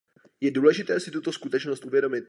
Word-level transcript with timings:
Je 0.41 0.51
důležité 0.51 0.99
si 0.99 1.11
tuto 1.11 1.31
skutečnost 1.31 1.85
uvědomit. 1.85 2.19